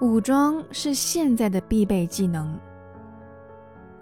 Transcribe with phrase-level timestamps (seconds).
[0.00, 2.58] 武装是现在的必备技能，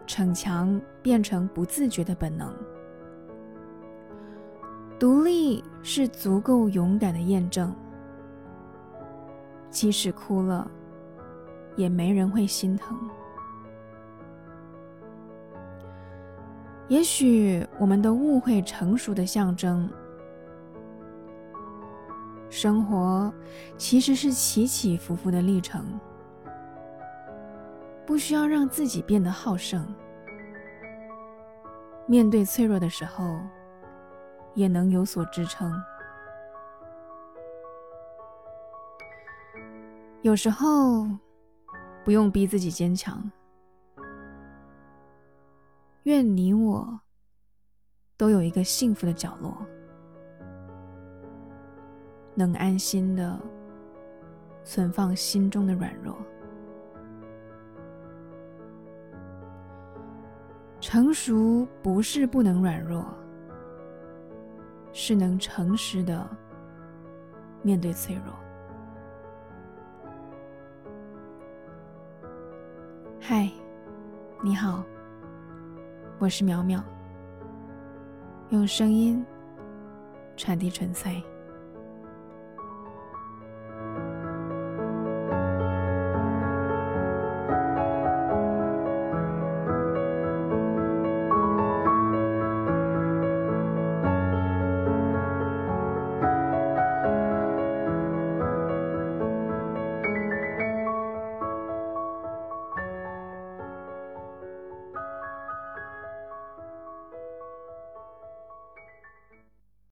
[0.06, 2.54] 逞强变成不自觉的本能。
[4.98, 7.74] 独立是足够勇敢的验证，
[9.70, 10.70] 即使哭了，
[11.76, 12.98] 也没人会心疼。
[16.88, 19.88] 也许我们都误会成熟的象征。
[22.50, 23.32] 生活
[23.78, 25.98] 其实是起起伏伏的历程，
[28.04, 29.86] 不需要让自己变得好胜。
[32.06, 33.38] 面对脆弱的时候，
[34.54, 35.72] 也能有所支撑。
[40.22, 41.06] 有时候，
[42.04, 43.30] 不用逼自己坚强。
[46.02, 47.00] 愿你我
[48.16, 49.56] 都有一个幸福的角落，
[52.46, 53.38] 能安心的
[54.64, 56.16] 存放心中的软弱。
[60.80, 63.04] 成熟不是不能软弱，
[64.90, 66.26] 是能诚实的
[67.60, 68.34] 面对脆弱。
[73.20, 73.50] 嗨，
[74.42, 74.82] 你好。
[76.18, 76.82] 我是苗苗，
[78.48, 79.24] 用声音
[80.36, 81.22] 传递纯粹。